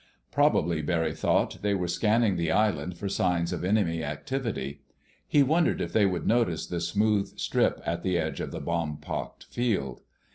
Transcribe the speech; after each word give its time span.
Probably, 0.31 0.81
Barry 0.81 1.13
thought, 1.13 1.59
they 1.61 1.75
were 1.75 1.87
scanning 1.87 2.35
the 2.35 2.51
island 2.51 2.97
for 2.97 3.07
signs 3.07 3.53
of 3.53 3.63
enemy 3.63 4.03
activity. 4.03 4.81
He 5.27 5.43
wondered 5.43 5.79
if 5.79 5.93
they 5.93 6.07
would 6.07 6.25
notice 6.25 6.65
the 6.65 6.81
smooth 6.81 7.37
strip 7.37 7.79
at 7.85 8.01
the 8.01 8.17
edge 8.17 8.39
of 8.39 8.49
the 8.49 8.61
bomb 8.61 8.97
pocked 8.97 9.43
field. 9.43 10.01